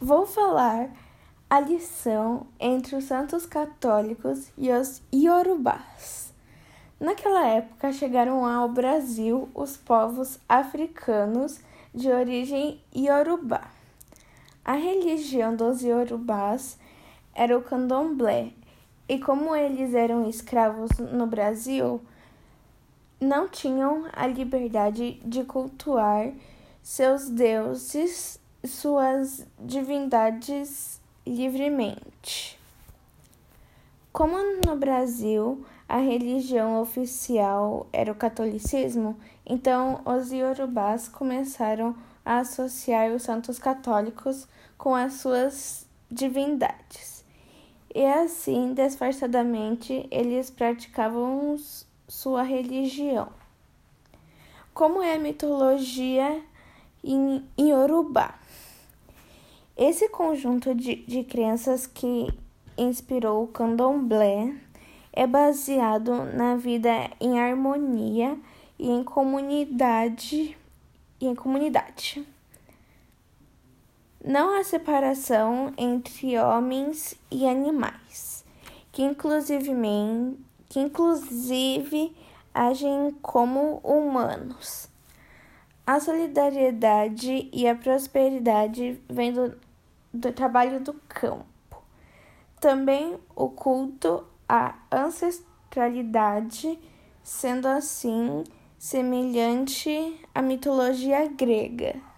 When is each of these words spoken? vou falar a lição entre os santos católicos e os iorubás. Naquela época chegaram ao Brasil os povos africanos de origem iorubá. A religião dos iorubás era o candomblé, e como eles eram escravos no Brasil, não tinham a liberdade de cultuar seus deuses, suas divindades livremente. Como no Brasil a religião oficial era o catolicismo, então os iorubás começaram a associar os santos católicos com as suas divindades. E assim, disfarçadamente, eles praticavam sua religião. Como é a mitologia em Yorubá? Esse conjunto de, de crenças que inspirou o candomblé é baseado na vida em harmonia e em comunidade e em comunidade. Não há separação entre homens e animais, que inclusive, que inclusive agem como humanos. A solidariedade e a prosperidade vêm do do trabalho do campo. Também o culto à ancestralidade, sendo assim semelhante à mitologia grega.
vou 0.00 0.24
falar 0.24 0.90
a 1.50 1.60
lição 1.60 2.46
entre 2.58 2.96
os 2.96 3.04
santos 3.04 3.44
católicos 3.44 4.50
e 4.56 4.72
os 4.72 5.02
iorubás. 5.12 6.32
Naquela 6.98 7.46
época 7.46 7.92
chegaram 7.92 8.46
ao 8.46 8.68
Brasil 8.68 9.48
os 9.54 9.76
povos 9.76 10.38
africanos 10.48 11.60
de 11.94 12.08
origem 12.08 12.80
iorubá. 12.94 13.68
A 14.64 14.72
religião 14.72 15.54
dos 15.54 15.82
iorubás 15.82 16.78
era 17.34 17.56
o 17.56 17.62
candomblé, 17.62 18.52
e 19.08 19.18
como 19.18 19.54
eles 19.54 19.92
eram 19.94 20.28
escravos 20.28 20.90
no 20.98 21.26
Brasil, 21.26 22.00
não 23.20 23.48
tinham 23.48 24.06
a 24.12 24.26
liberdade 24.26 25.20
de 25.24 25.44
cultuar 25.44 26.32
seus 26.82 27.28
deuses, 27.28 28.39
suas 28.64 29.46
divindades 29.58 31.00
livremente. 31.26 32.58
Como 34.12 34.36
no 34.66 34.76
Brasil 34.76 35.64
a 35.88 35.98
religião 35.98 36.80
oficial 36.80 37.86
era 37.92 38.12
o 38.12 38.14
catolicismo, 38.14 39.18
então 39.46 40.00
os 40.04 40.30
iorubás 40.30 41.08
começaram 41.08 41.94
a 42.24 42.38
associar 42.38 43.10
os 43.12 43.22
santos 43.22 43.58
católicos 43.58 44.46
com 44.76 44.94
as 44.94 45.14
suas 45.14 45.86
divindades. 46.10 47.24
E 47.94 48.04
assim, 48.04 48.72
disfarçadamente, 48.72 50.06
eles 50.10 50.48
praticavam 50.48 51.56
sua 52.06 52.42
religião. 52.42 53.28
Como 54.72 55.02
é 55.02 55.14
a 55.14 55.18
mitologia 55.18 56.40
em 57.02 57.44
Yorubá? 57.58 58.34
Esse 59.80 60.10
conjunto 60.10 60.74
de, 60.74 60.96
de 61.06 61.24
crenças 61.24 61.86
que 61.86 62.28
inspirou 62.76 63.44
o 63.44 63.48
candomblé 63.48 64.54
é 65.10 65.26
baseado 65.26 66.22
na 66.34 66.54
vida 66.54 66.90
em 67.18 67.40
harmonia 67.40 68.38
e 68.78 68.90
em 68.90 69.02
comunidade 69.02 70.54
e 71.18 71.26
em 71.26 71.34
comunidade. 71.34 72.22
Não 74.22 74.54
há 74.54 74.62
separação 74.62 75.72
entre 75.78 76.38
homens 76.38 77.18
e 77.30 77.48
animais, 77.48 78.44
que 78.92 79.02
inclusive, 79.02 79.72
que 80.68 80.78
inclusive 80.78 82.14
agem 82.52 83.16
como 83.22 83.80
humanos. 83.82 84.90
A 85.86 85.98
solidariedade 85.98 87.48
e 87.50 87.66
a 87.66 87.74
prosperidade 87.74 89.00
vêm 89.08 89.32
do 89.32 89.69
do 90.12 90.32
trabalho 90.32 90.80
do 90.80 90.94
campo. 91.08 91.46
Também 92.60 93.18
o 93.34 93.48
culto 93.48 94.26
à 94.48 94.74
ancestralidade, 94.92 96.78
sendo 97.22 97.66
assim 97.66 98.44
semelhante 98.78 100.20
à 100.34 100.42
mitologia 100.42 101.26
grega. 101.28 102.09